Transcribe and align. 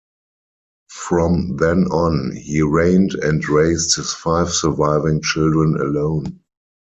From 0.89 1.57
then 1.57 1.83
on, 1.91 2.31
he 2.35 2.63
reigned 2.63 3.13
and 3.13 3.47
raised 3.47 3.97
his 3.97 4.11
five 4.15 4.49
surviving 4.49 5.21
children 5.21 5.75
alone. 5.79 6.39